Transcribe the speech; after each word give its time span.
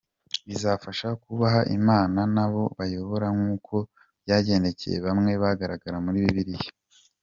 Bizabafasha 0.47 1.07
kubaha 1.23 1.61
Imana 1.77 2.19
n’abo 2.35 2.63
bayobora 2.77 3.27
nk’uko 3.35 3.75
byagendekeye 4.23 4.97
bamwe 5.05 5.31
bagaragara 5.43 5.97
muri 6.05 6.19
Bibiliya”. 6.25 6.69